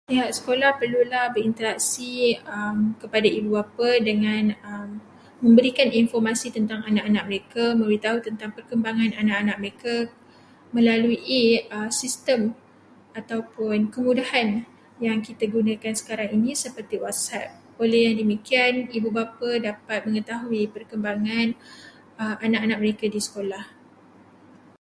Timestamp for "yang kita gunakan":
15.07-15.93